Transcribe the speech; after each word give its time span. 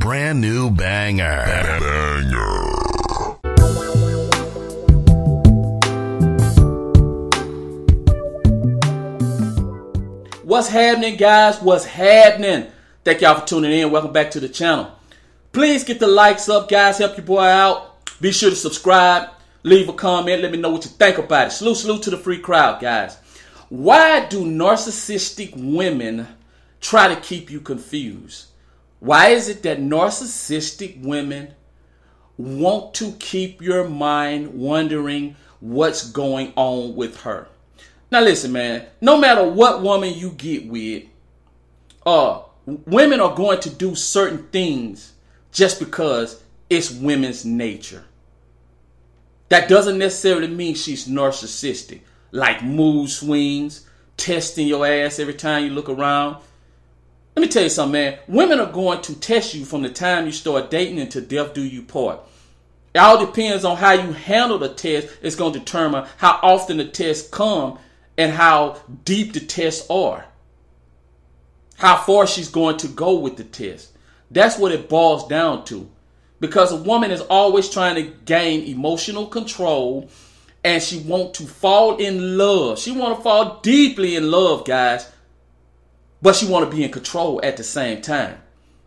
Brand 0.00 0.40
new 0.40 0.70
banger. 0.70 1.44
Banger. 1.44 2.70
What's 10.42 10.68
happening, 10.68 11.16
guys? 11.18 11.60
What's 11.60 11.84
happening? 11.84 12.68
Thank 13.04 13.20
y'all 13.20 13.40
for 13.40 13.46
tuning 13.46 13.72
in. 13.72 13.90
Welcome 13.90 14.14
back 14.14 14.30
to 14.30 14.40
the 14.40 14.48
channel. 14.48 14.90
Please 15.52 15.84
get 15.84 16.00
the 16.00 16.06
likes 16.06 16.48
up, 16.48 16.70
guys. 16.70 16.96
Help 16.96 17.18
your 17.18 17.26
boy 17.26 17.44
out. 17.44 17.98
Be 18.22 18.32
sure 18.32 18.48
to 18.48 18.56
subscribe. 18.56 19.28
Leave 19.64 19.90
a 19.90 19.92
comment. 19.92 20.40
Let 20.40 20.50
me 20.50 20.56
know 20.56 20.70
what 20.70 20.86
you 20.86 20.90
think 20.92 21.18
about 21.18 21.48
it. 21.48 21.50
Salute, 21.50 21.76
salute 21.76 22.02
to 22.04 22.10
the 22.10 22.16
free 22.16 22.38
crowd, 22.38 22.80
guys. 22.80 23.18
Why 23.68 24.24
do 24.24 24.46
narcissistic 24.46 25.52
women 25.54 26.26
try 26.80 27.14
to 27.14 27.20
keep 27.20 27.50
you 27.50 27.60
confused? 27.60 28.46
Why 29.00 29.28
is 29.28 29.48
it 29.48 29.62
that 29.62 29.80
narcissistic 29.80 31.02
women 31.02 31.54
want 32.36 32.94
to 32.94 33.12
keep 33.12 33.60
your 33.60 33.88
mind 33.88 34.54
wondering 34.54 35.36
what's 35.60 36.10
going 36.10 36.52
on 36.56 36.94
with 36.94 37.22
her? 37.22 37.48
Now 38.10 38.20
listen, 38.20 38.52
man, 38.52 38.86
no 39.00 39.18
matter 39.18 39.48
what 39.48 39.82
woman 39.82 40.12
you 40.14 40.30
get 40.30 40.66
with, 40.66 41.04
uh, 42.04 42.42
women 42.66 43.20
are 43.20 43.34
going 43.34 43.60
to 43.60 43.70
do 43.70 43.94
certain 43.94 44.48
things 44.48 45.12
just 45.52 45.78
because 45.78 46.42
it's 46.68 46.90
women's 46.90 47.44
nature. 47.44 48.04
That 49.48 49.68
doesn't 49.68 49.98
necessarily 49.98 50.48
mean 50.48 50.74
she's 50.74 51.08
narcissistic, 51.08 52.00
like 52.30 52.62
mood 52.62 53.10
swings, 53.10 53.86
testing 54.16 54.68
your 54.68 54.86
ass 54.86 55.18
every 55.18 55.34
time 55.34 55.64
you 55.64 55.70
look 55.70 55.88
around. 55.88 56.36
Let 57.40 57.46
me 57.46 57.52
tell 57.52 57.62
you 57.62 57.70
something, 57.70 57.92
man. 57.92 58.18
Women 58.28 58.60
are 58.60 58.70
going 58.70 59.00
to 59.00 59.18
test 59.18 59.54
you 59.54 59.64
from 59.64 59.80
the 59.80 59.88
time 59.88 60.26
you 60.26 60.30
start 60.30 60.70
dating 60.70 61.00
until 61.00 61.24
death 61.24 61.54
do 61.54 61.62
you 61.62 61.80
part. 61.80 62.20
It 62.92 62.98
all 62.98 63.24
depends 63.24 63.64
on 63.64 63.78
how 63.78 63.92
you 63.92 64.12
handle 64.12 64.58
the 64.58 64.68
test. 64.68 65.08
It's 65.22 65.36
going 65.36 65.54
to 65.54 65.58
determine 65.58 66.04
how 66.18 66.38
often 66.42 66.76
the 66.76 66.84
tests 66.84 67.30
come 67.30 67.78
and 68.18 68.30
how 68.30 68.82
deep 69.06 69.32
the 69.32 69.40
tests 69.40 69.88
are. 69.88 70.26
How 71.76 71.96
far 71.96 72.26
she's 72.26 72.50
going 72.50 72.76
to 72.76 72.88
go 72.88 73.18
with 73.18 73.38
the 73.38 73.44
test. 73.44 73.92
That's 74.30 74.58
what 74.58 74.72
it 74.72 74.90
boils 74.90 75.26
down 75.26 75.64
to. 75.64 75.88
Because 76.40 76.72
a 76.72 76.76
woman 76.76 77.10
is 77.10 77.22
always 77.22 77.70
trying 77.70 77.94
to 77.94 78.12
gain 78.26 78.64
emotional 78.64 79.26
control 79.26 80.10
and 80.62 80.82
she 80.82 80.98
want 80.98 81.32
to 81.36 81.44
fall 81.44 81.96
in 81.96 82.36
love. 82.36 82.78
She 82.78 82.92
want 82.92 83.16
to 83.16 83.22
fall 83.22 83.60
deeply 83.62 84.16
in 84.16 84.30
love, 84.30 84.66
guys. 84.66 85.10
But 86.22 86.40
you 86.42 86.48
want 86.48 86.70
to 86.70 86.76
be 86.76 86.84
in 86.84 86.90
control 86.90 87.40
at 87.42 87.56
the 87.56 87.64
same 87.64 88.02
time. 88.02 88.38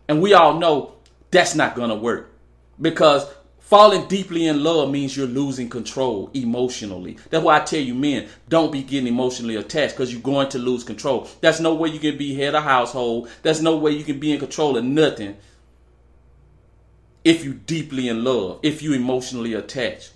And 0.08 0.22
we 0.22 0.34
all 0.34 0.58
know 0.58 0.94
that's 1.30 1.54
not 1.54 1.74
going 1.74 1.90
to 1.90 1.96
work. 1.96 2.32
Because 2.80 3.26
Falling 3.64 4.06
deeply 4.08 4.46
in 4.46 4.62
love 4.62 4.90
means 4.90 5.16
you're 5.16 5.26
losing 5.26 5.70
control 5.70 6.30
emotionally. 6.34 7.16
That's 7.30 7.42
why 7.42 7.56
I 7.56 7.60
tell 7.60 7.80
you, 7.80 7.94
men, 7.94 8.28
don't 8.46 8.70
be 8.70 8.82
getting 8.82 9.06
emotionally 9.06 9.56
attached 9.56 9.94
because 9.94 10.12
you're 10.12 10.20
going 10.20 10.50
to 10.50 10.58
lose 10.58 10.84
control. 10.84 11.26
That's 11.40 11.60
no 11.60 11.74
way 11.74 11.88
you 11.88 11.98
can 11.98 12.18
be 12.18 12.34
head 12.34 12.54
of 12.54 12.62
household. 12.62 13.30
That's 13.42 13.62
no 13.62 13.76
way 13.76 13.92
you 13.92 14.04
can 14.04 14.20
be 14.20 14.32
in 14.32 14.38
control 14.38 14.76
of 14.76 14.84
nothing 14.84 15.38
if 17.24 17.42
you're 17.42 17.54
deeply 17.54 18.08
in 18.08 18.22
love, 18.22 18.60
if 18.62 18.82
you're 18.82 18.94
emotionally 18.94 19.54
attached. 19.54 20.12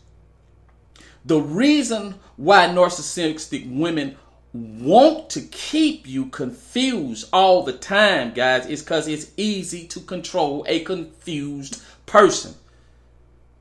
The 1.25 1.41
reason 1.41 2.17
why 2.37 2.67
narcissistic 2.69 3.75
women 3.75 4.19
want 4.59 5.31
to 5.31 5.41
keep 5.41 6.07
you 6.07 6.27
confused 6.27 7.29
all 7.33 7.63
the 7.63 7.73
time, 7.73 8.33
guys, 8.33 8.67
is 8.67 8.83
because 8.83 9.09
it's 9.09 9.31
easy 9.37 9.87
to 9.89 10.01
control 10.01 10.65
a 10.69 10.81
confused 10.81 11.83
person. 12.07 12.55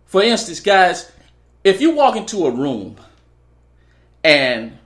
For 0.06 0.22
instance, 0.24 0.60
guys, 0.60 1.12
if 1.64 1.82
you 1.82 1.92
walk 1.96 2.16
into 2.16 2.46
a 2.46 2.52
room 2.52 2.98
and 4.24 4.78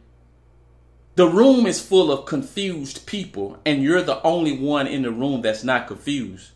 the 1.16 1.28
room 1.28 1.66
is 1.66 1.80
full 1.80 2.12
of 2.12 2.26
confused 2.26 3.06
people 3.06 3.60
and 3.66 3.84
you're 3.84 4.02
the 4.02 4.22
only 4.24 4.58
one 4.58 4.88
in 4.88 5.04
the 5.04 5.12
room 5.12 5.42
that's 5.42 5.64
not 5.64 5.88
confused, 5.88 6.52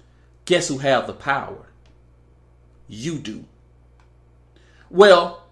guess 0.46 0.68
who 0.68 0.80
have 0.80 1.08
the 1.08 1.14
power? 1.14 1.68
You 2.88 3.20
do. 3.20 3.46
Well, 4.90 5.45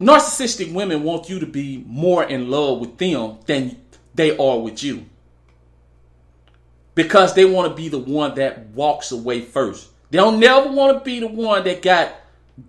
narcissistic 0.00 0.72
women 0.72 1.02
want 1.02 1.28
you 1.28 1.40
to 1.40 1.46
be 1.46 1.84
more 1.86 2.24
in 2.24 2.50
love 2.50 2.78
with 2.80 2.98
them 2.98 3.38
than 3.46 3.76
they 4.14 4.36
are 4.36 4.58
with 4.58 4.82
you. 4.82 5.06
Because 6.94 7.34
they 7.34 7.44
want 7.44 7.70
to 7.70 7.80
be 7.80 7.88
the 7.88 7.98
one 7.98 8.34
that 8.34 8.66
walks 8.68 9.12
away 9.12 9.40
first. 9.40 9.88
They 10.10 10.18
don't 10.18 10.40
never 10.40 10.70
want 10.70 10.98
to 10.98 11.04
be 11.04 11.20
the 11.20 11.28
one 11.28 11.64
that 11.64 11.82
got 11.82 12.12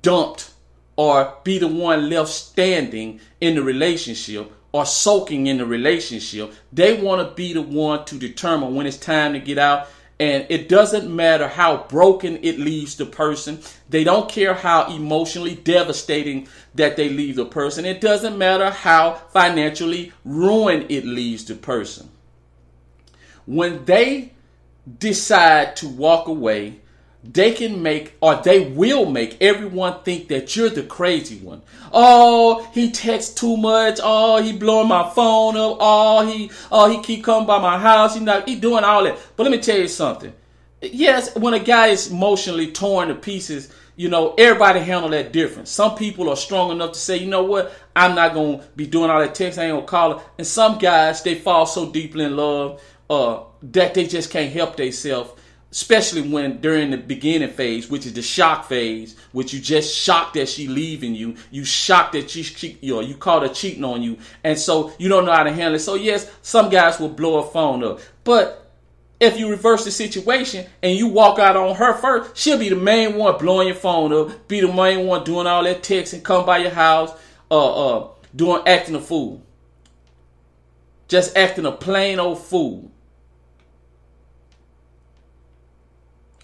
dumped 0.02 0.52
or 0.96 1.36
be 1.44 1.58
the 1.58 1.68
one 1.68 2.10
left 2.10 2.30
standing 2.30 3.20
in 3.40 3.56
the 3.56 3.64
relationship 3.64 4.52
or 4.72 4.86
soaking 4.86 5.48
in 5.48 5.58
the 5.58 5.66
relationship. 5.66 6.54
They 6.72 7.02
want 7.02 7.28
to 7.28 7.34
be 7.36 7.54
the 7.54 7.62
one 7.62 8.06
to 8.06 8.16
determine 8.16 8.76
when 8.76 8.86
it's 8.86 8.98
time 8.98 9.34
to 9.34 9.40
get 9.40 9.58
out. 9.58 9.88
And 10.20 10.46
it 10.50 10.68
doesn't 10.68 11.14
matter 11.14 11.48
how 11.48 11.86
broken 11.88 12.40
it 12.44 12.60
leaves 12.60 12.96
the 12.98 13.06
person. 13.06 13.60
They 13.88 14.04
don't 14.04 14.30
care 14.30 14.54
how 14.54 14.94
emotionally 14.94 15.56
devastating 15.56 16.50
that 16.76 16.98
they 16.98 17.08
leave 17.08 17.38
the 17.38 17.46
person. 17.46 17.86
It 17.86 18.02
doesn't 18.02 18.38
matter 18.38 18.70
how 18.70 19.14
financially 19.32 20.12
ruined 20.26 20.92
it 20.92 21.06
leaves 21.06 21.46
the 21.46 21.56
person. 21.56 22.10
When 23.46 23.86
they 23.86 24.34
decide 24.98 25.78
to 25.78 25.88
walk 25.88 26.28
away, 26.28 26.82
they 27.24 27.54
can 27.54 27.84
make 27.84 28.16
or 28.22 28.36
they 28.36 28.62
will 28.62 29.06
make 29.06 29.42
everyone 29.42 30.02
think 30.04 30.30
that 30.30 30.56
you're 30.56 30.70
the 30.70 30.84
crazy 30.84 31.38
one. 31.40 31.62
Oh, 31.92 32.70
he 32.74 32.92
texts 32.92 33.34
too 33.34 33.58
much. 33.58 34.00
Oh, 34.02 34.42
he 34.42 34.54
blowing 34.54 34.88
my 34.88 35.10
phone 35.10 35.58
up. 35.58 35.78
Oh, 35.80 36.26
he 36.26 36.50
oh 36.72 36.90
he 36.90 37.02
keep 37.02 37.24
coming 37.24 37.46
by 37.48 37.60
my 37.60 37.78
house. 37.78 38.16
He 38.16 38.22
not 38.22 38.48
he 38.48 38.56
doing 38.56 38.84
all 38.84 39.04
that. 39.04 39.18
But 39.36 39.44
let 39.44 39.52
me 39.52 39.60
tell 39.60 39.78
you 39.78 39.88
something. 39.88 40.34
Yes, 40.82 41.36
when 41.36 41.54
a 41.54 41.60
guy 41.60 41.88
is 41.88 42.10
emotionally 42.10 42.72
torn 42.72 43.10
to 43.10 43.16
pieces, 43.16 43.74
you 43.98 44.08
know, 44.08 44.34
everybody 44.38 44.80
handle 44.80 45.10
that 45.10 45.34
different. 45.34 45.68
Some 45.68 45.96
people 45.96 46.30
are 46.30 46.38
strong 46.38 46.72
enough 46.72 46.94
to 46.94 47.00
say, 47.00 47.18
you 47.18 47.28
know 47.28 47.44
what, 47.44 47.74
I'm 47.98 48.16
not 48.16 48.34
gonna 48.34 48.64
be 48.78 48.88
doing 48.88 49.10
all 49.10 49.20
that 49.20 49.36
text, 49.36 49.60
I 49.60 49.66
ain't 49.66 49.74
gonna 49.74 49.86
call 49.86 50.14
it. 50.14 50.26
And 50.38 50.48
some 50.48 50.78
guys 50.78 51.22
they 51.22 51.36
fall 51.36 51.66
so 51.66 51.92
deeply 51.92 52.24
in 52.24 52.38
love 52.38 52.82
uh, 53.10 53.42
that 53.62 53.94
they 53.94 54.08
just 54.08 54.32
can't 54.32 54.54
help 54.54 54.78
themselves 54.78 55.32
especially 55.72 56.22
when 56.22 56.60
during 56.62 56.90
the 56.90 56.98
beginning 56.98 57.50
phase, 57.50 57.90
which 57.90 58.06
is 58.06 58.14
the 58.14 58.22
shock 58.22 58.68
phase, 58.68 59.16
which 59.32 59.54
you 59.54 59.60
just 59.60 59.96
shocked 59.96 60.34
that 60.34 60.50
she 60.50 60.68
leaving 60.68 61.14
you, 61.14 61.36
you 61.52 61.64
shocked 61.64 62.14
that 62.14 62.30
she, 62.30 62.42
she 62.42 62.78
you 62.82 62.96
know, 62.96 63.02
you 63.02 63.16
caught 63.16 63.44
her 63.44 63.54
cheating 63.54 63.84
on 63.84 64.02
you, 64.02 64.18
and 64.44 64.58
so 64.58 64.92
you 64.98 65.10
don't 65.10 65.26
know 65.26 65.32
how 65.32 65.44
to 65.44 65.52
handle 65.52 65.76
it. 65.76 65.80
So 65.80 65.96
yes, 65.96 66.30
some 66.42 66.70
guys 66.70 67.00
will 67.00 67.10
blow 67.10 67.40
a 67.40 67.52
phone 67.52 67.84
up, 67.84 68.00
but 68.24 68.70
if 69.20 69.38
you 69.38 69.50
reverse 69.50 69.84
the 69.84 69.92
situation 69.92 70.66
and 70.82 70.98
you 70.98 71.08
walk 71.08 71.40
out 71.40 71.58
on 71.58 71.76
her 71.76 71.94
first, 71.94 72.38
she'll 72.38 72.58
be 72.58 72.70
the 72.70 72.76
main 72.76 73.16
one 73.16 73.38
blowing 73.38 73.68
your 73.68 73.76
phone 73.76 74.14
up, 74.14 74.48
be 74.48 74.62
the 74.62 74.72
main 74.72 75.06
one 75.06 75.24
doing 75.24 75.46
all 75.46 75.64
that 75.64 75.84
texting, 75.84 76.24
come 76.24 76.46
by 76.46 76.60
your 76.60 76.72
house, 76.72 77.12
uh, 77.52 77.98
uh, 77.98 78.08
doing 78.36 78.62
acting 78.66 78.96
a 78.96 79.02
fool, 79.02 79.44
just 81.10 81.36
acting 81.36 81.66
a 81.66 81.72
plain 81.72 82.20
old 82.20 82.40
fool. 82.40 82.92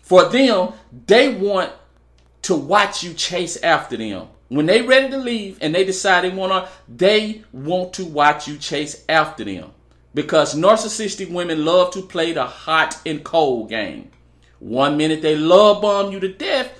For 0.05 0.29
them, 0.29 0.73
they 1.07 1.33
want 1.33 1.71
to 2.43 2.55
watch 2.55 3.01
you 3.01 3.15
chase 3.15 3.57
after 3.63 3.97
them. 3.97 4.27
When 4.49 4.67
they 4.67 4.83
ready 4.83 5.09
to 5.09 5.17
leave 5.17 5.57
and 5.61 5.73
they 5.73 5.83
decide 5.83 6.23
they 6.23 6.29
want 6.29 6.51
to, 6.51 6.71
they 6.87 7.43
want 7.51 7.93
to 7.93 8.05
watch 8.05 8.47
you 8.47 8.57
chase 8.57 9.03
after 9.09 9.43
them. 9.43 9.71
Because 10.13 10.53
narcissistic 10.53 11.31
women 11.31 11.65
love 11.65 11.91
to 11.93 12.03
play 12.03 12.33
the 12.33 12.45
hot 12.45 12.99
and 13.03 13.23
cold 13.23 13.69
game. 13.69 14.11
One 14.59 14.95
minute 14.95 15.23
they 15.23 15.35
love 15.35 15.81
bomb 15.81 16.11
you 16.11 16.19
to 16.19 16.31
death, 16.31 16.71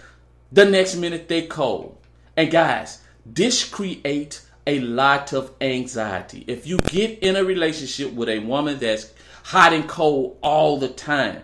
the 0.52 0.66
next 0.66 0.96
minute 0.96 1.28
they 1.28 1.48
cold. 1.48 1.98
And 2.38 2.52
guys, 2.52 3.02
this 3.26 3.68
creates 3.68 4.48
a 4.68 4.82
lot 4.82 5.34
of 5.34 5.52
anxiety. 5.62 6.46
If 6.46 6.68
you 6.68 6.78
get 6.78 7.18
in 7.20 7.38
a 7.38 7.44
relationship 7.44 8.14
with 8.14 8.30
a 8.30 8.38
woman 8.38 8.78
that's 8.78 9.12
hot 9.46 9.74
and 9.74 9.90
cold 9.90 10.38
all 10.44 10.78
the 10.78 10.90
time, 10.90 11.42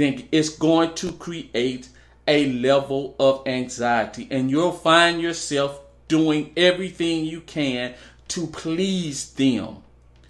then 0.00 0.28
it's 0.32 0.48
going 0.48 0.94
to 0.94 1.12
create 1.12 1.88
a 2.26 2.52
level 2.52 3.16
of 3.18 3.46
anxiety. 3.46 4.28
And 4.30 4.50
you'll 4.50 4.72
find 4.72 5.20
yourself 5.20 5.80
doing 6.08 6.52
everything 6.56 7.24
you 7.24 7.40
can 7.40 7.94
to 8.28 8.46
please 8.46 9.32
them. 9.32 9.78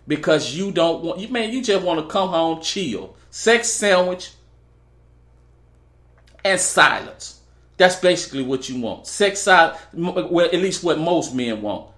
Because 0.08 0.56
you 0.56 0.72
don't 0.72 1.04
want 1.04 1.20
you 1.20 1.28
man 1.28 1.52
you 1.52 1.62
just 1.62 1.84
want 1.84 2.00
to 2.00 2.06
come 2.06 2.30
home 2.30 2.60
chill. 2.60 3.14
Sex 3.30 3.68
sandwich 3.68 4.32
and 6.44 6.58
silence. 6.58 7.40
That's 7.76 7.96
basically 7.96 8.42
what 8.42 8.68
you 8.68 8.80
want. 8.80 9.06
Sex 9.06 9.46
well 9.46 9.78
at 9.94 10.54
least 10.54 10.82
what 10.82 10.98
most 10.98 11.34
men 11.34 11.62
want. 11.62 11.90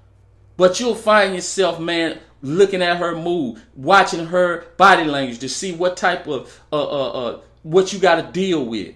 But 0.59 0.79
you'll 0.79 0.95
find 0.95 1.35
yourself 1.35 1.81
man 1.81 2.19
looking 2.43 2.83
at 2.83 2.99
her 2.99 3.17
mood 3.17 3.63
watching 3.77 4.27
her 4.27 4.67
body 4.77 5.05
language 5.05 5.39
to 5.39 5.49
see 5.49 5.73
what 5.73 5.97
type 5.97 6.27
of 6.27 6.61
uh, 6.73 6.83
uh, 6.83 7.11
uh, 7.11 7.41
what 7.63 7.93
you 7.93 7.99
got 7.99 8.17
to 8.17 8.33
deal 8.33 8.65
with. 8.65 8.95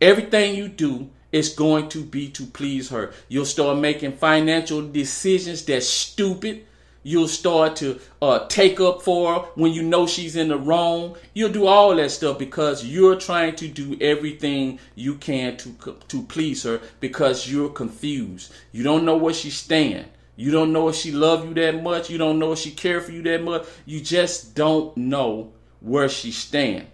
Everything 0.00 0.56
you 0.56 0.68
do 0.68 1.10
is 1.30 1.50
going 1.50 1.88
to 1.90 2.04
be 2.04 2.28
to 2.30 2.44
please 2.44 2.90
her. 2.90 3.12
You'll 3.28 3.46
start 3.46 3.78
making 3.78 4.12
financial 4.16 4.86
decisions 4.86 5.64
that's 5.64 5.86
stupid. 5.86 6.66
You'll 7.04 7.28
start 7.28 7.76
to 7.76 7.98
uh, 8.20 8.46
take 8.46 8.78
up 8.80 9.02
for 9.02 9.34
her 9.34 9.40
when 9.56 9.72
you 9.72 9.82
know 9.82 10.06
she's 10.06 10.36
in 10.36 10.48
the 10.48 10.58
wrong. 10.58 11.16
You'll 11.34 11.52
do 11.52 11.66
all 11.66 11.96
that 11.96 12.10
stuff 12.10 12.38
because 12.38 12.84
you're 12.84 13.16
trying 13.16 13.56
to 13.56 13.68
do 13.68 13.96
everything 14.00 14.78
you 14.94 15.16
can 15.16 15.56
to 15.58 15.96
to 16.08 16.22
please 16.22 16.62
her 16.62 16.80
because 17.00 17.50
you're 17.50 17.70
confused. 17.70 18.52
You 18.70 18.84
don't 18.84 19.04
know 19.04 19.16
where 19.16 19.34
she 19.34 19.50
stand. 19.50 20.06
You 20.36 20.50
don't 20.50 20.72
know 20.72 20.88
if 20.88 20.94
she 20.94 21.10
love 21.10 21.44
you 21.46 21.54
that 21.54 21.82
much. 21.82 22.08
You 22.08 22.18
don't 22.18 22.38
know 22.38 22.52
if 22.52 22.60
she 22.60 22.70
care 22.70 23.00
for 23.00 23.10
you 23.10 23.22
that 23.22 23.42
much. 23.42 23.66
You 23.84 24.00
just 24.00 24.54
don't 24.54 24.96
know 24.96 25.52
where 25.82 26.08
she 26.08 26.32
stand. 26.32 26.86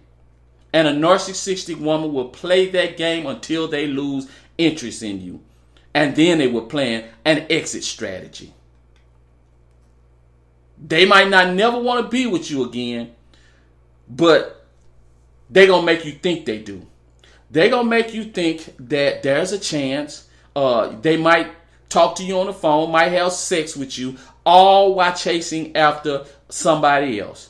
And 0.73 0.87
a 0.87 0.91
narcissistic 0.91 1.79
woman 1.79 2.13
will 2.13 2.29
play 2.29 2.69
that 2.69 2.97
game 2.97 3.25
until 3.25 3.67
they 3.67 3.87
lose 3.87 4.29
interest 4.57 5.01
in 5.01 5.21
you. 5.21 5.41
And 5.93 6.15
then 6.15 6.37
they 6.37 6.47
will 6.47 6.65
plan 6.65 7.05
an 7.25 7.47
exit 7.49 7.83
strategy. 7.83 8.53
They 10.77 11.05
might 11.05 11.29
not 11.29 11.55
never 11.55 11.79
want 11.79 12.05
to 12.05 12.09
be 12.09 12.25
with 12.27 12.49
you 12.49 12.63
again, 12.63 13.13
but 14.07 14.65
they're 15.49 15.67
going 15.67 15.81
to 15.81 15.85
make 15.85 16.05
you 16.05 16.13
think 16.13 16.45
they 16.45 16.59
do. 16.59 16.85
They're 17.51 17.69
going 17.69 17.85
to 17.85 17.89
make 17.89 18.13
you 18.13 18.25
think 18.25 18.75
that 18.79 19.23
there's 19.23 19.51
a 19.51 19.59
chance. 19.59 20.29
Uh, 20.55 20.95
they 21.01 21.17
might 21.17 21.51
talk 21.89 22.15
to 22.17 22.23
you 22.23 22.39
on 22.39 22.45
the 22.45 22.53
phone, 22.53 22.91
might 22.91 23.11
have 23.11 23.33
sex 23.33 23.75
with 23.75 23.97
you, 23.97 24.17
all 24.45 24.93
while 24.93 25.13
chasing 25.13 25.75
after 25.75 26.25
somebody 26.47 27.19
else. 27.19 27.49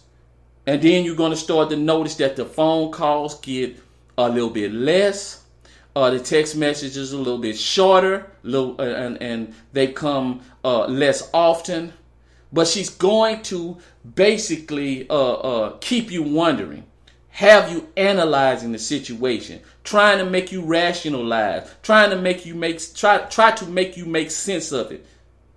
And 0.69 0.79
then 0.83 1.03
you're 1.03 1.15
going 1.15 1.31
to 1.31 1.35
start 1.35 1.71
to 1.71 1.75
notice 1.75 2.13
that 2.17 2.35
the 2.35 2.45
phone 2.45 2.91
calls 2.91 3.39
get 3.39 3.81
a 4.19 4.29
little 4.29 4.51
bit 4.51 4.71
less. 4.71 5.43
Uh, 5.95 6.11
the 6.11 6.19
text 6.19 6.55
messages 6.55 7.11
a 7.11 7.17
little 7.17 7.39
bit 7.39 7.57
shorter, 7.57 8.29
little, 8.43 8.79
uh, 8.79 8.83
and, 8.83 9.19
and 9.19 9.55
they 9.73 9.87
come 9.87 10.41
uh, 10.63 10.85
less 10.85 11.27
often. 11.33 11.91
But 12.53 12.67
she's 12.67 12.91
going 12.91 13.41
to 13.43 13.79
basically 14.13 15.09
uh, 15.09 15.13
uh, 15.13 15.77
keep 15.81 16.11
you 16.11 16.21
wondering, 16.21 16.83
have 17.29 17.71
you 17.71 17.87
analyzing 17.97 18.71
the 18.71 18.77
situation, 18.77 19.61
trying 19.83 20.19
to 20.19 20.29
make 20.29 20.51
you 20.51 20.61
rationalize, 20.61 21.67
trying 21.81 22.11
to 22.11 22.15
make 22.15 22.45
you 22.45 22.53
make 22.53 22.79
try 22.93 23.17
try 23.17 23.49
to 23.53 23.65
make 23.65 23.97
you 23.97 24.05
make 24.05 24.29
sense 24.29 24.71
of 24.71 24.91
it 24.91 25.03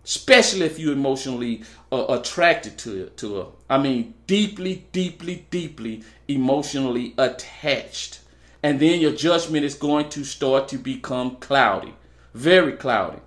especially 0.05 0.63
if 0.67 0.79
you're 0.79 0.93
emotionally 0.93 1.63
uh, 1.93 2.07
attracted 2.09 2.79
to 2.79 3.05
it, 3.05 3.17
to 3.19 3.35
her. 3.37 3.47
I 3.69 3.79
mean, 3.79 4.15
deeply, 4.27 4.87
deeply, 4.93 5.47
deeply 5.51 6.03
emotionally 6.27 7.15
attached. 7.19 8.21
And 8.63 8.81
then 8.81 9.01
your 9.01 9.13
judgment 9.13 9.65
is 9.65 9.75
going 9.75 10.09
to 10.11 10.25
start 10.25 10.69
to 10.69 10.79
become 10.79 11.37
cloudy, 11.37 11.95
very 12.33 12.73
cloudy. 12.73 13.19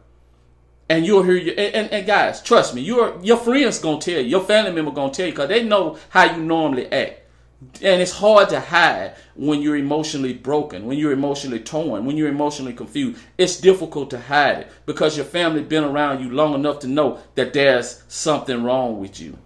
And 0.89 1.06
you'll 1.06 1.23
hear 1.23 1.35
you. 1.35 1.51
And, 1.51 1.75
and, 1.75 1.91
and 1.91 2.07
guys, 2.07 2.41
trust 2.41 2.75
me, 2.75 2.81
your 2.81 3.19
your 3.21 3.38
friends 3.38 3.79
gonna 3.79 4.00
tell 4.00 4.19
you, 4.21 4.27
your 4.27 4.44
family 4.44 4.71
member 4.71 4.91
gonna 4.91 5.12
tell 5.12 5.25
you, 5.25 5.31
because 5.31 5.50
they 5.50 5.63
know 5.63 5.97
how 6.09 6.35
you 6.35 6.44
normally 6.44 6.91
act 6.91 7.25
and 7.61 8.01
it's 8.01 8.11
hard 8.11 8.49
to 8.49 8.59
hide 8.59 9.15
when 9.35 9.61
you're 9.61 9.77
emotionally 9.77 10.33
broken, 10.33 10.85
when 10.85 10.97
you're 10.97 11.11
emotionally 11.11 11.59
torn, 11.59 12.05
when 12.05 12.17
you're 12.17 12.29
emotionally 12.29 12.73
confused. 12.73 13.21
It's 13.37 13.59
difficult 13.59 14.09
to 14.11 14.19
hide 14.19 14.59
it 14.59 14.71
because 14.85 15.15
your 15.15 15.25
family 15.25 15.63
been 15.63 15.83
around 15.83 16.21
you 16.21 16.29
long 16.29 16.53
enough 16.53 16.79
to 16.79 16.87
know 16.87 17.19
that 17.35 17.53
there's 17.53 18.03
something 18.07 18.63
wrong 18.63 18.99
with 18.99 19.19
you. 19.19 19.37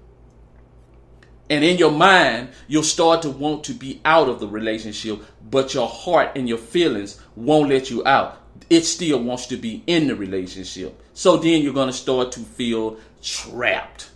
And 1.49 1.63
in 1.63 1.77
your 1.77 1.91
mind, 1.91 2.49
you'll 2.67 2.83
start 2.83 3.23
to 3.23 3.29
want 3.29 3.63
to 3.65 3.73
be 3.73 4.01
out 4.05 4.29
of 4.29 4.39
the 4.39 4.47
relationship, 4.47 5.23
but 5.49 5.73
your 5.73 5.87
heart 5.87 6.31
and 6.35 6.47
your 6.47 6.59
feelings 6.59 7.19
won't 7.35 7.69
let 7.69 7.89
you 7.89 8.05
out. 8.05 8.37
It 8.69 8.85
still 8.85 9.23
wants 9.23 9.47
to 9.47 9.57
be 9.57 9.83
in 9.87 10.07
the 10.07 10.15
relationship. 10.15 11.01
So 11.13 11.37
then 11.37 11.63
you're 11.63 11.73
going 11.73 11.87
to 11.89 11.93
start 11.93 12.31
to 12.33 12.41
feel 12.41 12.97
trapped. 13.21 14.08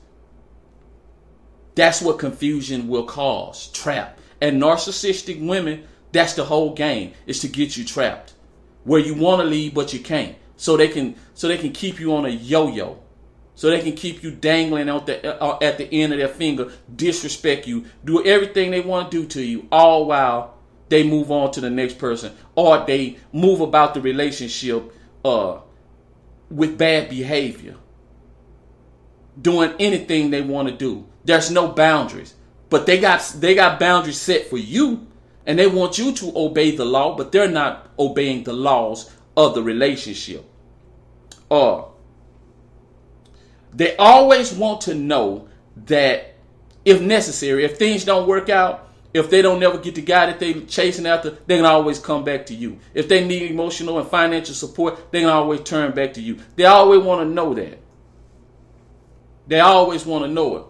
That's 1.75 2.01
what 2.01 2.19
confusion 2.19 2.87
will 2.87 3.05
cause. 3.05 3.67
Trap. 3.67 4.19
And 4.41 4.61
narcissistic 4.61 5.45
women, 5.45 5.83
that's 6.11 6.33
the 6.33 6.45
whole 6.45 6.73
game, 6.73 7.13
is 7.25 7.39
to 7.39 7.47
get 7.47 7.77
you 7.77 7.83
trapped. 7.83 8.33
Where 8.83 8.99
you 8.99 9.15
want 9.15 9.41
to 9.41 9.47
leave 9.47 9.73
but 9.73 9.93
you 9.93 9.99
can't. 9.99 10.35
So 10.57 10.77
they 10.77 10.87
can 10.87 11.15
so 11.33 11.47
they 11.47 11.57
can 11.57 11.71
keep 11.71 11.99
you 11.99 12.15
on 12.15 12.25
a 12.25 12.29
yo-yo. 12.29 12.99
So 13.55 13.69
they 13.69 13.81
can 13.81 13.93
keep 13.93 14.23
you 14.23 14.31
dangling 14.31 14.89
out 14.89 15.05
the, 15.05 15.41
uh, 15.41 15.59
at 15.61 15.77
the 15.77 15.91
end 15.91 16.11
of 16.11 16.19
their 16.19 16.27
finger, 16.27 16.71
disrespect 16.95 17.67
you, 17.67 17.85
do 18.03 18.25
everything 18.25 18.71
they 18.71 18.81
want 18.81 19.11
to 19.11 19.21
do 19.21 19.27
to 19.27 19.43
you, 19.43 19.67
all 19.71 20.05
while 20.05 20.57
they 20.89 21.03
move 21.07 21.31
on 21.31 21.51
to 21.51 21.61
the 21.61 21.69
next 21.69 21.97
person, 21.99 22.33
or 22.55 22.83
they 22.85 23.17
move 23.31 23.61
about 23.61 23.93
the 23.93 24.01
relationship 24.01 24.91
uh, 25.23 25.59
with 26.49 26.77
bad 26.77 27.09
behavior, 27.09 27.75
doing 29.39 29.73
anything 29.79 30.29
they 30.29 30.41
want 30.41 30.67
to 30.67 30.75
do. 30.75 31.05
There's 31.25 31.51
no 31.51 31.69
boundaries. 31.69 32.35
But 32.69 32.85
they 32.85 32.99
got 32.99 33.35
they 33.37 33.55
got 33.55 33.79
boundaries 33.79 34.19
set 34.19 34.47
for 34.49 34.57
you 34.57 35.07
and 35.45 35.59
they 35.59 35.67
want 35.67 35.97
you 35.97 36.13
to 36.13 36.33
obey 36.35 36.75
the 36.75 36.85
law, 36.85 37.15
but 37.15 37.31
they're 37.31 37.49
not 37.49 37.91
obeying 37.99 38.43
the 38.43 38.53
laws 38.53 39.11
of 39.35 39.53
the 39.55 39.61
relationship. 39.61 40.45
Or 41.49 41.81
uh, 41.81 41.85
they 43.73 43.95
always 43.97 44.53
want 44.53 44.81
to 44.81 44.95
know 44.95 45.47
that 45.85 46.35
if 46.85 47.01
necessary, 47.01 47.63
if 47.65 47.77
things 47.77 48.05
don't 48.05 48.27
work 48.27 48.49
out, 48.49 48.89
if 49.13 49.29
they 49.29 49.41
don't 49.41 49.59
never 49.59 49.77
get 49.77 49.95
the 49.95 50.01
guy 50.01 50.25
that 50.25 50.39
they're 50.39 50.61
chasing 50.61 51.05
after, 51.05 51.31
they 51.45 51.57
can 51.57 51.65
always 51.65 51.99
come 51.99 52.23
back 52.23 52.47
to 52.47 52.55
you. 52.55 52.79
If 52.93 53.07
they 53.07 53.25
need 53.25 53.51
emotional 53.51 53.99
and 53.99 54.07
financial 54.07 54.55
support, 54.55 55.11
they 55.11 55.21
can 55.21 55.29
always 55.29 55.61
turn 55.61 55.91
back 55.91 56.13
to 56.13 56.21
you. 56.21 56.39
They 56.55 56.65
always 56.65 57.03
want 57.03 57.27
to 57.27 57.33
know 57.33 57.53
that. 57.53 57.79
They 59.45 59.59
always 59.59 60.05
want 60.05 60.25
to 60.25 60.31
know 60.31 60.57
it. 60.57 60.63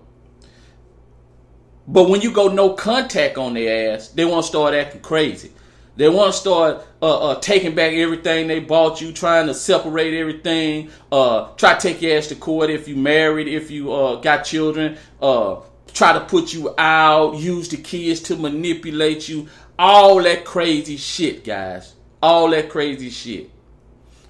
But 1.87 2.09
when 2.09 2.21
you 2.21 2.31
go 2.31 2.47
no 2.47 2.73
contact 2.73 3.37
on 3.37 3.53
their 3.53 3.93
ass, 3.93 4.09
they 4.09 4.25
want 4.25 4.43
to 4.43 4.47
start 4.47 4.73
acting 4.73 5.01
crazy. 5.01 5.51
They 5.95 6.09
want 6.09 6.33
to 6.33 6.39
start 6.39 6.85
uh, 7.01 7.29
uh, 7.29 7.39
taking 7.39 7.75
back 7.75 7.93
everything 7.93 8.47
they 8.47 8.59
bought 8.59 8.99
you, 8.99 9.11
trying 9.11 9.47
to 9.47 9.53
separate 9.53 10.13
everything. 10.13 10.89
Uh, 11.11 11.49
try 11.55 11.75
to 11.75 11.79
take 11.79 12.01
your 12.01 12.17
ass 12.17 12.27
to 12.27 12.35
court 12.35 12.69
if 12.69 12.87
you 12.87 12.95
married, 12.95 13.47
if 13.47 13.69
you 13.69 13.91
uh, 13.93 14.15
got 14.15 14.43
children. 14.43 14.97
Uh, 15.21 15.57
try 15.93 16.13
to 16.13 16.21
put 16.21 16.53
you 16.53 16.73
out, 16.77 17.35
use 17.35 17.69
the 17.69 17.77
kids 17.77 18.21
to 18.21 18.35
manipulate 18.37 19.29
you. 19.29 19.47
All 19.77 20.23
that 20.23 20.45
crazy 20.45 20.97
shit, 20.97 21.43
guys. 21.43 21.93
All 22.21 22.49
that 22.51 22.69
crazy 22.69 23.09
shit. 23.09 23.51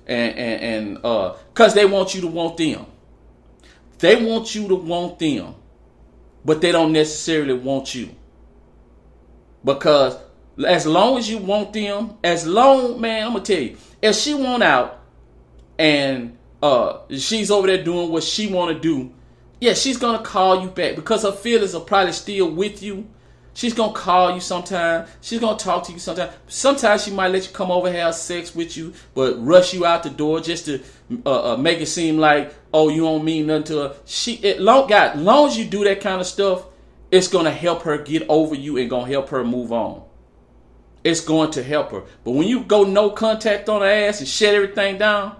And 0.06 0.36
and 0.38 0.62
and 0.62 1.06
uh, 1.06 1.36
cause 1.54 1.74
they 1.74 1.86
want 1.86 2.14
you 2.14 2.22
to 2.22 2.28
want 2.28 2.58
them. 2.58 2.88
They 4.00 4.22
want 4.22 4.54
you 4.54 4.68
to 4.68 4.76
want 4.76 5.20
them 5.20 5.56
but 6.46 6.62
they 6.62 6.72
don't 6.72 6.92
necessarily 6.92 7.54
want 7.54 7.96
you. 7.96 8.10
Because 9.64 10.18
as 10.68 10.86
long 10.86 11.18
as 11.18 11.30
you 11.30 11.38
want 11.38 11.74
them, 11.74 12.18
as 12.24 12.46
long, 12.46 13.00
man, 13.00 13.26
I'm 13.26 13.34
gonna 13.34 13.46
tell 13.46 13.60
you, 13.60 13.78
if 14.02 14.16
she 14.16 14.34
want 14.34 14.64
out 14.64 15.00
and 15.80 16.38
uh 16.62 17.00
she's 17.18 17.50
over 17.50 17.68
there 17.68 17.84
doing 17.84 18.10
what 18.12 18.24
she 18.24 18.48
wanna 18.48 18.80
do, 18.80 19.12
yeah, 19.60 19.74
she's 19.74 19.98
gonna 19.98 20.24
call 20.24 20.62
you 20.62 20.70
back 20.70 20.96
because 20.96 21.24
her 21.24 21.32
feelings 21.32 21.74
are 21.74 21.82
probably 21.82 22.12
still 22.14 22.52
with 22.52 22.84
you. 22.84 23.08
She's 23.56 23.74
gonna 23.74 23.94
call 23.94 24.34
you 24.34 24.40
sometime. 24.40 25.08
She's 25.22 25.40
gonna 25.40 25.58
talk 25.58 25.86
to 25.86 25.92
you 25.92 26.00
sometime. 26.00 26.32
Sometimes 26.48 27.04
she 27.04 27.12
might 27.12 27.30
let 27.30 27.48
you 27.48 27.54
come 27.54 27.72
over 27.72 27.92
have 27.92 28.16
sex 28.16 28.56
with 28.56 28.76
you, 28.76 28.94
but 29.14 29.36
rush 29.46 29.74
you 29.74 29.86
out 29.86 30.04
the 30.04 30.10
door 30.10 30.40
just 30.40 30.66
to 30.66 30.82
uh, 31.26 31.54
uh, 31.54 31.58
make 31.58 31.80
it 31.80 31.88
seem 31.88 32.18
like 32.18 32.54
oh 32.74 32.90
you 32.90 33.02
don't 33.02 33.24
mean 33.24 33.48
nothing 33.48 33.64
to 33.66 33.78
her. 33.80 33.96
She 34.06 34.36
it 34.36 34.60
long 34.60 34.88
God, 34.88 35.18
long 35.18 35.48
as 35.48 35.58
you 35.58 35.66
do 35.66 35.84
that 35.84 36.02
kind 36.02 36.22
of 36.22 36.28
stuff, 36.28 36.66
it's 37.12 37.28
gonna 37.28 37.52
help 37.52 37.84
her 37.84 37.98
get 37.98 38.28
over 38.30 38.56
you 38.56 38.78
and 38.78 38.90
gonna 38.90 39.12
help 39.12 39.30
her 39.30 39.44
move 39.44 39.72
on. 39.72 40.04
It's 41.04 41.22
going 41.22 41.52
to 41.52 41.64
help 41.64 41.92
her. 41.92 42.04
But 42.24 42.32
when 42.32 42.48
you 42.48 42.64
go 42.64 42.86
no 42.86 43.10
contact 43.10 43.68
on 43.68 43.82
her 43.82 43.88
ass 43.88 44.20
and 44.20 44.28
shut 44.28 44.56
everything 44.56 44.98
down, 44.98 45.36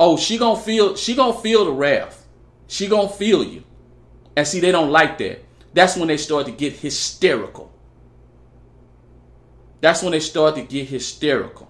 oh 0.00 0.16
she 0.16 0.38
gonna 0.38 0.58
feel 0.58 0.96
she 0.96 1.14
gonna 1.14 1.38
feel 1.38 1.64
the 1.64 1.72
wrath. 1.72 2.26
She 2.66 2.88
gonna 2.88 3.08
feel 3.08 3.44
you. 3.44 3.64
And 4.34 4.46
see 4.46 4.60
they 4.60 4.72
don't 4.72 4.90
like 4.90 5.18
that. 5.18 5.44
That's 5.74 5.96
when 5.96 6.08
they 6.08 6.16
start 6.16 6.46
to 6.46 6.52
get 6.52 6.72
hysterical. 6.72 7.70
That's 9.82 10.02
when 10.02 10.12
they 10.12 10.20
start 10.20 10.54
to 10.54 10.62
get 10.62 10.88
hysterical. 10.88 11.68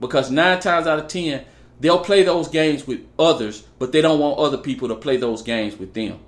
Because 0.00 0.30
nine 0.30 0.60
times 0.60 0.86
out 0.86 0.98
of 0.98 1.08
ten, 1.08 1.44
they'll 1.82 1.98
play 1.98 2.22
those 2.22 2.48
games 2.48 2.86
with 2.86 3.00
others, 3.18 3.62
but 3.78 3.92
they 3.92 4.00
don't 4.00 4.18
want 4.18 4.38
other 4.38 4.56
people 4.56 4.88
to 4.88 4.94
play 4.94 5.18
those 5.18 5.42
games 5.42 5.76
with 5.76 5.92
them. 5.92 6.18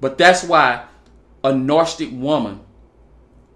But 0.00 0.18
that's 0.18 0.44
why 0.44 0.84
a 1.42 1.52
narcissistic 1.52 2.18
woman 2.18 2.60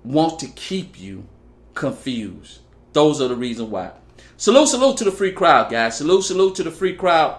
wants 0.02 0.36
to 0.36 0.48
keep 0.48 0.98
you 0.98 1.26
confused. 1.74 2.60
Those 2.94 3.20
are 3.20 3.28
the 3.28 3.36
reasons 3.36 3.68
why. 3.68 3.90
Salute, 4.38 4.68
salute 4.68 4.96
to 4.96 5.04
the 5.04 5.12
free 5.12 5.32
crowd, 5.32 5.70
guys. 5.70 5.98
Salute, 5.98 6.22
salute 6.22 6.54
to 6.54 6.62
the 6.62 6.70
free 6.70 6.94
crowd. 6.94 7.38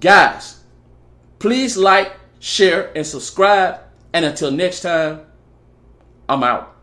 Guys, 0.00 0.58
Please 1.38 1.76
like, 1.76 2.12
share, 2.40 2.90
and 2.96 3.06
subscribe 3.06 3.80
And 4.12 4.24
until 4.24 4.50
next 4.50 4.80
time, 4.80 5.20
I'm 6.28 6.42
out. 6.42 6.77